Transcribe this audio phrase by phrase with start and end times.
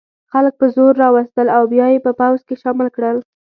[0.31, 3.17] خلک په زور را وستل او بیا یې په پوځ کې شامل کړل.